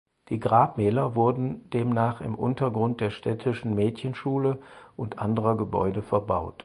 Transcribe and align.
Die 0.29 0.39
Grabmäler 0.39 1.13
wurden 1.13 1.69
demnach 1.69 2.21
im 2.21 2.33
Untergrund 2.33 3.01
der 3.01 3.11
städtischen 3.11 3.75
Mädchenschule 3.75 4.57
und 4.97 5.19
anderer 5.19 5.55
Gebäude 5.55 6.01
verbaut. 6.01 6.59